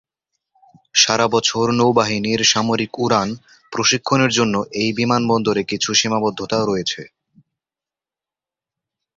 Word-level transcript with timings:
সারা 0.93 1.27
বছর 1.27 1.65
নৌবাহিনীর 1.79 2.41
সামরিক 2.43 2.91
উড়ান 2.99 3.29
প্রশিক্ষণের 3.73 4.31
জন্য 4.37 4.55
এই 4.81 4.89
বিমানবন্দরের 4.97 5.65
কিছু 5.65 5.89
সীমাবদ্ধতা 5.93 6.57
রয়েছে। 6.61 7.01